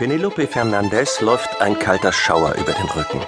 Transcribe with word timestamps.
Penelope 0.00 0.46
Fernandez 0.46 1.20
läuft 1.20 1.60
ein 1.60 1.78
kalter 1.78 2.10
Schauer 2.10 2.54
über 2.54 2.72
den 2.72 2.86
Rücken. 2.86 3.20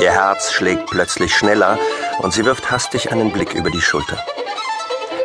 Ihr 0.00 0.10
Herz 0.10 0.50
schlägt 0.50 0.86
plötzlich 0.86 1.36
schneller 1.36 1.78
und 2.20 2.32
sie 2.32 2.46
wirft 2.46 2.70
hastig 2.70 3.12
einen 3.12 3.30
Blick 3.32 3.52
über 3.52 3.68
die 3.68 3.82
Schulter. 3.82 4.16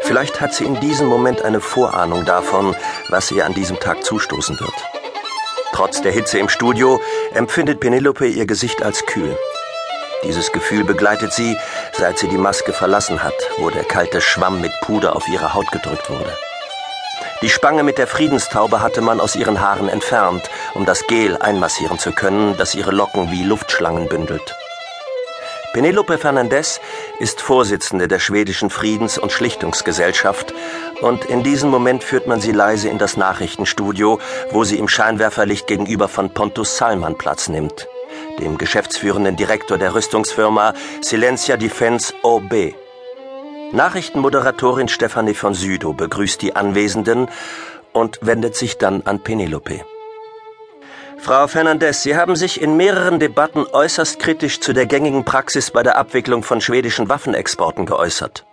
Vielleicht 0.01 0.41
hat 0.41 0.53
sie 0.53 0.65
in 0.65 0.77
diesem 0.81 1.07
Moment 1.07 1.43
eine 1.43 1.61
Vorahnung 1.61 2.25
davon, 2.25 2.75
was 3.07 3.31
ihr 3.31 3.45
an 3.45 3.53
diesem 3.53 3.79
Tag 3.79 4.03
zustoßen 4.03 4.59
wird. 4.59 4.73
Trotz 5.71 6.01
der 6.01 6.11
Hitze 6.11 6.39
im 6.39 6.49
Studio 6.49 6.99
empfindet 7.33 7.79
Penelope 7.79 8.27
ihr 8.27 8.45
Gesicht 8.45 8.83
als 8.83 9.05
kühl. 9.05 9.37
Dieses 10.25 10.51
Gefühl 10.51 10.83
begleitet 10.83 11.31
sie, 11.31 11.55
seit 11.93 12.19
sie 12.19 12.27
die 12.27 12.37
Maske 12.37 12.73
verlassen 12.73 13.23
hat, 13.23 13.49
wo 13.59 13.69
der 13.69 13.85
kalte 13.85 14.19
Schwamm 14.19 14.59
mit 14.59 14.73
Puder 14.81 15.15
auf 15.15 15.25
ihre 15.29 15.53
Haut 15.53 15.71
gedrückt 15.71 16.09
wurde. 16.09 16.35
Die 17.41 17.49
Spange 17.49 17.83
mit 17.83 17.97
der 17.97 18.07
Friedenstaube 18.07 18.81
hatte 18.81 19.01
man 19.01 19.19
aus 19.19 19.35
ihren 19.35 19.59
Haaren 19.59 19.89
entfernt, 19.89 20.49
um 20.73 20.85
das 20.85 21.05
Gel 21.07 21.35
einmassieren 21.37 21.99
zu 21.99 22.13
können, 22.13 22.55
das 22.57 22.75
ihre 22.75 22.91
Locken 22.91 23.29
wie 23.29 23.43
Luftschlangen 23.43 24.07
bündelt. 24.07 24.55
Penelope 25.73 26.17
Fernandez 26.17 26.79
ist 27.19 27.41
Vorsitzende 27.41 28.07
der 28.07 28.19
schwedischen 28.19 28.69
Friedens- 28.69 29.17
und 29.17 29.33
Schlichtungsgesellschaft 29.33 30.53
und 31.01 31.25
in 31.25 31.43
diesem 31.43 31.69
Moment 31.69 32.05
führt 32.05 32.27
man 32.27 32.39
sie 32.39 32.53
leise 32.53 32.87
in 32.87 32.97
das 32.97 33.17
Nachrichtenstudio, 33.17 34.19
wo 34.51 34.63
sie 34.63 34.79
im 34.79 34.87
Scheinwerferlicht 34.87 35.67
gegenüber 35.67 36.07
von 36.07 36.33
Pontus 36.33 36.77
Salman 36.77 37.17
Platz 37.17 37.49
nimmt, 37.49 37.89
dem 38.39 38.57
geschäftsführenden 38.57 39.35
Direktor 39.35 39.77
der 39.77 39.93
Rüstungsfirma 39.93 40.73
Silencia 41.01 41.57
Defense 41.57 42.13
OB. 42.23 42.84
Nachrichtenmoderatorin 43.75 44.87
Stefanie 44.87 45.33
von 45.33 45.53
Südow 45.53 45.95
begrüßt 45.95 46.41
die 46.41 46.55
Anwesenden 46.55 47.27
und 47.91 48.19
wendet 48.21 48.55
sich 48.55 48.77
dann 48.77 49.01
an 49.03 49.19
Penelope. 49.19 49.81
Frau 51.17 51.47
Fernandez, 51.47 52.01
Sie 52.01 52.15
haben 52.15 52.35
sich 52.35 52.61
in 52.61 52.77
mehreren 52.77 53.19
Debatten 53.19 53.65
äußerst 53.65 54.19
kritisch 54.19 54.61
zu 54.61 54.73
der 54.73 54.85
gängigen 54.85 55.25
Praxis 55.25 55.71
bei 55.71 55.83
der 55.83 55.97
Abwicklung 55.97 56.43
von 56.43 56.61
schwedischen 56.61 57.09
Waffenexporten 57.09 57.85
geäußert. 57.85 58.45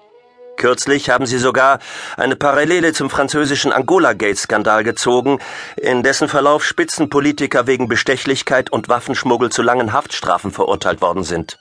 Kürzlich 0.57 1.11
haben 1.11 1.27
Sie 1.27 1.39
sogar 1.39 1.79
eine 2.17 2.35
Parallele 2.35 2.93
zum 2.93 3.09
französischen 3.09 3.73
Angola-Gate-Skandal 3.73 4.85
gezogen, 4.85 5.39
in 5.77 6.03
dessen 6.03 6.29
Verlauf 6.29 6.65
Spitzenpolitiker 6.65 7.67
wegen 7.67 7.89
Bestechlichkeit 7.89 8.71
und 8.71 8.89
Waffenschmuggel 8.89 9.51
zu 9.51 9.63
langen 9.63 9.93
Haftstrafen 9.93 10.51
verurteilt 10.51 11.01
worden 11.01 11.23
sind. 11.23 11.59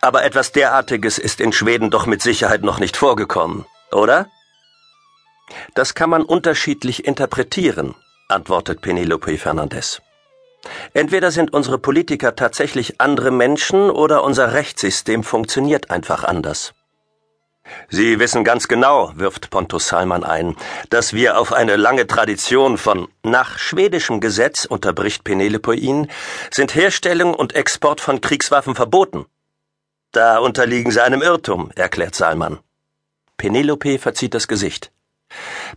Aber 0.00 0.24
etwas 0.24 0.52
derartiges 0.52 1.18
ist 1.18 1.40
in 1.40 1.52
Schweden 1.52 1.90
doch 1.90 2.06
mit 2.06 2.22
Sicherheit 2.22 2.62
noch 2.62 2.78
nicht 2.78 2.96
vorgekommen, 2.96 3.66
oder? 3.92 4.26
Das 5.74 5.94
kann 5.94 6.10
man 6.10 6.22
unterschiedlich 6.22 7.04
interpretieren, 7.04 7.94
antwortet 8.28 8.80
Penelope 8.80 9.36
Fernandez. 9.36 10.00
Entweder 10.94 11.30
sind 11.30 11.52
unsere 11.52 11.78
Politiker 11.78 12.34
tatsächlich 12.36 13.00
andere 13.00 13.30
Menschen 13.30 13.90
oder 13.90 14.22
unser 14.24 14.52
Rechtssystem 14.52 15.22
funktioniert 15.22 15.90
einfach 15.90 16.24
anders. 16.24 16.72
Sie 17.88 18.18
wissen 18.18 18.42
ganz 18.42 18.68
genau, 18.68 19.12
wirft 19.14 19.50
Pontus 19.50 19.88
Salman 19.88 20.24
ein, 20.24 20.56
dass 20.88 21.12
wir 21.12 21.38
auf 21.38 21.52
eine 21.52 21.76
lange 21.76 22.06
Tradition 22.06 22.78
von 22.78 23.08
nach 23.22 23.58
schwedischem 23.58 24.20
Gesetz, 24.20 24.64
unterbricht 24.64 25.24
Penelope 25.24 25.74
ihn, 25.74 26.10
sind 26.50 26.74
Herstellung 26.74 27.34
und 27.34 27.54
Export 27.54 28.00
von 28.00 28.20
Kriegswaffen 28.20 28.74
verboten. 28.74 29.26
Da 30.12 30.38
unterliegen 30.38 30.90
Sie 30.90 31.02
einem 31.02 31.22
Irrtum, 31.22 31.70
erklärt 31.76 32.16
Salman. 32.16 32.58
Penelope 33.36 33.98
verzieht 33.98 34.34
das 34.34 34.48
Gesicht. 34.48 34.90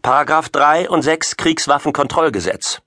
Paragraph 0.01 0.49
3 0.49 0.89
und 0.89 1.03
6 1.03 1.37
Kriegswaffenkontrollgesetz. 1.37 2.81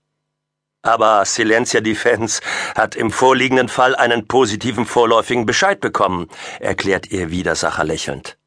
Aber 0.83 1.25
Silencia 1.25 1.81
Defense 1.81 2.43
hat 2.75 2.97
im 2.97 3.11
vorliegenden 3.11 3.69
Fall 3.69 3.95
einen 3.95 4.27
positiven 4.27 4.87
vorläufigen 4.87 5.47
Bescheid 5.47 5.81
bekommen, 5.81 6.29
erklärt 6.59 7.11
ihr 7.13 7.31
Widersacher 7.31 7.85
lächelnd. 7.85 8.39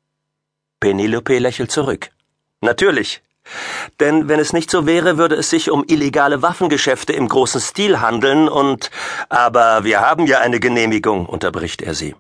Penelope 0.82 1.40
lächelt 1.40 1.72
zurück. 1.72 2.10
Natürlich. 2.62 3.22
Denn 4.00 4.28
wenn 4.28 4.40
es 4.40 4.54
nicht 4.54 4.70
so 4.70 4.86
wäre, 4.86 5.18
würde 5.18 5.36
es 5.36 5.50
sich 5.50 5.72
um 5.72 5.84
illegale 5.88 6.42
Waffengeschäfte 6.42 7.14
im 7.14 7.30
großen 7.30 7.62
Stil 7.62 8.00
handeln 8.02 8.48
und 8.50 8.92
aber 9.30 9.84
wir 9.86 10.02
haben 10.02 10.28
ja 10.28 10.40
eine 10.40 10.60
Genehmigung, 10.60 11.26
unterbricht 11.26 11.82
er 11.82 11.94
sie. 11.94 12.16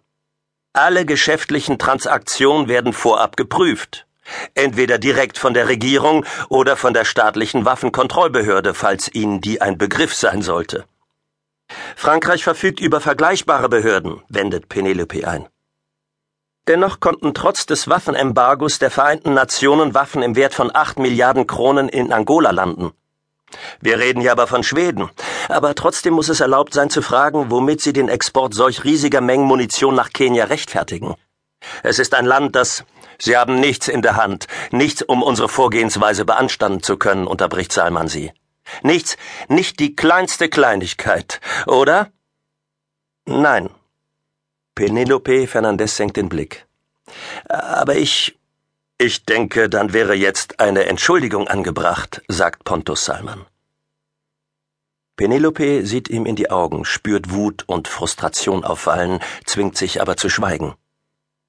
Alle 0.79 1.05
geschäftlichen 1.05 1.77
Transaktionen 1.77 2.69
werden 2.69 2.93
vorab 2.93 3.35
geprüft 3.35 4.05
entweder 4.53 4.97
direkt 4.97 5.37
von 5.37 5.53
der 5.53 5.67
Regierung 5.67 6.25
oder 6.47 6.77
von 6.77 6.93
der 6.93 7.03
staatlichen 7.03 7.65
Waffenkontrollbehörde, 7.65 8.73
falls 8.73 9.13
Ihnen 9.13 9.41
die 9.41 9.59
ein 9.59 9.77
Begriff 9.77 10.13
sein 10.15 10.41
sollte. 10.41 10.85
Frankreich 11.97 12.45
verfügt 12.45 12.79
über 12.79 13.01
vergleichbare 13.01 13.67
Behörden, 13.67 14.21
wendet 14.29 14.69
Penelope 14.69 15.27
ein. 15.27 15.47
Dennoch 16.69 17.01
konnten 17.01 17.33
trotz 17.33 17.65
des 17.65 17.89
Waffenembargos 17.89 18.79
der 18.79 18.91
Vereinten 18.91 19.33
Nationen 19.33 19.93
Waffen 19.93 20.21
im 20.21 20.37
Wert 20.37 20.53
von 20.53 20.73
acht 20.73 20.97
Milliarden 20.97 21.45
Kronen 21.45 21.89
in 21.89 22.13
Angola 22.13 22.51
landen. 22.51 22.93
Wir 23.81 23.99
reden 23.99 24.21
hier 24.21 24.31
aber 24.31 24.47
von 24.47 24.63
Schweden. 24.63 25.09
Aber 25.47 25.75
trotzdem 25.75 26.13
muss 26.13 26.29
es 26.29 26.39
erlaubt 26.39 26.73
sein 26.73 26.89
zu 26.89 27.01
fragen, 27.01 27.49
womit 27.49 27.81
sie 27.81 27.93
den 27.93 28.09
Export 28.09 28.53
solch 28.53 28.83
riesiger 28.83 29.21
Mengen 29.21 29.45
Munition 29.45 29.95
nach 29.95 30.11
Kenia 30.11 30.45
rechtfertigen. 30.45 31.15
Es 31.83 31.99
ist 31.99 32.13
ein 32.13 32.25
Land, 32.25 32.55
das 32.55 32.85
Sie 33.21 33.35
haben 33.35 33.59
nichts 33.59 33.89
in 33.89 34.01
der 34.01 34.15
Hand, 34.15 34.47
nichts, 34.71 35.01
um 35.01 35.21
unsere 35.21 35.49
Vorgehensweise 35.49 36.23
beanstanden 36.23 36.81
zu 36.81 36.95
können, 36.95 37.27
unterbricht 37.27 37.73
Salman 37.73 38.07
sie. 38.07 38.31
Nichts, 38.81 39.17
nicht 39.49 39.79
die 39.79 39.95
kleinste 39.95 40.47
Kleinigkeit, 40.47 41.41
oder? 41.67 42.11
Nein. 43.25 43.69
Penelope 44.73 45.47
Fernandez 45.47 45.97
senkt 45.97 46.15
den 46.15 46.29
Blick. 46.29 46.65
Aber 47.49 47.95
ich. 47.95 48.38
Ich 49.01 49.23
denke, 49.23 49.69
dann 49.69 49.93
wäre 49.93 50.13
jetzt 50.13 50.59
eine 50.59 50.87
Entschuldigung 50.87 51.47
angebracht, 51.47 52.21
sagt 52.27 52.65
Pontus 52.65 53.05
Salman. 53.05 53.45
Penelope 55.15 55.85
sieht 55.85 56.09
ihm 56.09 56.25
in 56.25 56.35
die 56.35 56.51
Augen, 56.51 56.83
spürt 56.83 57.31
Wut 57.31 57.63
und 57.65 57.87
Frustration 57.87 58.65
auffallen, 58.65 59.21
zwingt 59.45 59.77
sich 59.77 60.01
aber 60.01 60.17
zu 60.17 60.27
schweigen. 60.27 60.73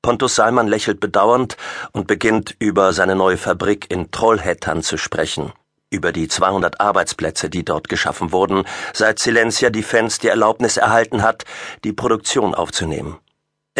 Pontus 0.00 0.37
Salman 0.37 0.69
lächelt 0.69 1.00
bedauernd 1.00 1.56
und 1.91 2.06
beginnt 2.06 2.55
über 2.61 2.93
seine 2.93 3.16
neue 3.16 3.37
Fabrik 3.37 3.91
in 3.91 4.12
Trollhättan 4.12 4.84
zu 4.84 4.97
sprechen, 4.97 5.53
über 5.91 6.12
die 6.12 6.28
200 6.28 6.81
Arbeitsplätze, 6.81 7.50
die 7.50 7.65
dort 7.65 7.88
geschaffen 7.88 8.31
wurden, 8.31 8.62
seit 8.94 9.19
Silencia 9.19 9.71
Defense 9.71 10.21
die 10.21 10.28
Erlaubnis 10.28 10.77
erhalten 10.77 11.25
hat, 11.25 11.44
die 11.82 11.93
Produktion 11.93 12.55
aufzunehmen. 12.55 13.19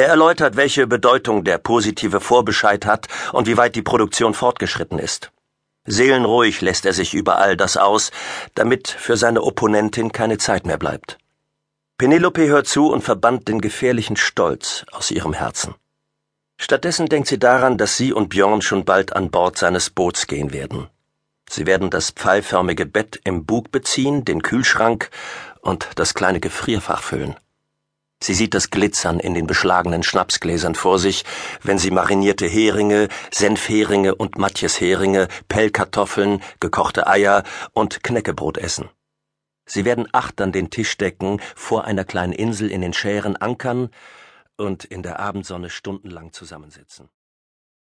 Er 0.00 0.09
erläutert, 0.09 0.56
welche 0.56 0.87
Bedeutung 0.87 1.44
der 1.44 1.59
positive 1.59 2.21
Vorbescheid 2.21 2.87
hat 2.87 3.06
und 3.34 3.47
wie 3.47 3.59
weit 3.59 3.77
die 3.77 3.83
Produktion 3.83 4.33
fortgeschritten 4.33 4.99
ist. 4.99 5.31
Seelenruhig 5.84 6.62
lässt 6.62 6.87
er 6.87 6.94
sich 6.94 7.12
über 7.12 7.37
all 7.37 7.55
das 7.55 7.77
aus, 7.77 8.10
damit 8.55 8.89
für 8.89 9.19
seine 9.19 9.43
Opponentin 9.43 10.10
keine 10.10 10.39
Zeit 10.39 10.65
mehr 10.65 10.78
bleibt. 10.78 11.19
Penelope 11.99 12.49
hört 12.49 12.66
zu 12.66 12.91
und 12.91 13.03
verbannt 13.03 13.47
den 13.49 13.60
gefährlichen 13.60 14.16
Stolz 14.16 14.87
aus 14.91 15.10
ihrem 15.10 15.34
Herzen. 15.34 15.75
Stattdessen 16.56 17.10
denkt 17.10 17.28
sie 17.28 17.39
daran, 17.39 17.77
dass 17.77 17.99
sie 17.99 18.15
und 18.15 18.31
Björn 18.31 18.62
schon 18.62 18.87
bald 18.87 19.15
an 19.15 19.31
Bord 19.31 19.59
seines 19.59 19.91
Boots 19.91 20.27
gehen 20.27 20.55
werden. 20.55 20.89
Sie 21.47 21.66
werden 21.66 21.91
das 21.91 22.10
pfeilförmige 22.10 22.87
Bett 22.87 23.21
im 23.25 23.44
Bug 23.44 23.71
beziehen, 23.71 24.25
den 24.25 24.41
Kühlschrank 24.41 25.10
und 25.60 25.91
das 25.97 26.15
kleine 26.15 26.41
Gefrierfach 26.41 27.03
füllen. 27.03 27.37
Sie 28.23 28.35
sieht 28.35 28.53
das 28.53 28.71
Glitzern 28.71 29.19
in 29.19 29.33
den 29.33 29.47
beschlagenen 29.47 30.03
Schnapsgläsern 30.03 30.75
vor 30.75 30.99
sich, 30.99 31.25
wenn 31.63 31.79
sie 31.79 31.91
marinierte 31.91 32.47
Heringe, 32.47 33.09
Senfheringe 33.33 34.15
und 34.15 34.37
Matjesheringe, 34.37 35.29
Pellkartoffeln, 35.49 36.43
gekochte 36.61 37.07
Eier 37.07 37.45
und 37.73 38.03
Knäckebrot 38.03 38.59
essen. 38.59 38.91
Sie 39.65 39.85
werden 39.85 40.09
acht 40.13 40.41
an 40.41 40.53
den 40.53 40.69
Tisch 40.69 40.99
decken, 40.99 41.41
vor 41.55 41.84
einer 41.84 42.05
kleinen 42.05 42.33
Insel 42.33 42.71
in 42.71 42.83
den 42.83 42.93
Schären 42.93 43.37
ankern 43.37 43.89
und 44.57 44.84
in 44.84 45.03
der 45.03 45.19
Abendsonne 45.21 45.71
stundenlang 45.71 46.33
zusammensitzen. 46.33 47.09